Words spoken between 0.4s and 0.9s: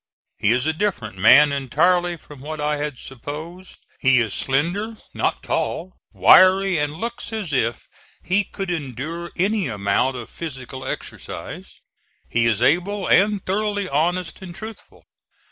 is a